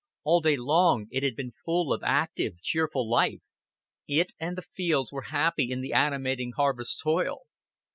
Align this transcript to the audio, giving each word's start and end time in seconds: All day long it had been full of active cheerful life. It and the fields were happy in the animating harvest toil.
All 0.23 0.41
day 0.41 0.57
long 0.57 1.05
it 1.11 1.21
had 1.21 1.35
been 1.35 1.53
full 1.63 1.93
of 1.93 2.01
active 2.03 2.59
cheerful 2.59 3.07
life. 3.07 3.43
It 4.07 4.33
and 4.39 4.57
the 4.57 4.63
fields 4.63 5.11
were 5.11 5.25
happy 5.29 5.69
in 5.69 5.81
the 5.81 5.93
animating 5.93 6.53
harvest 6.53 6.99
toil. 7.03 7.41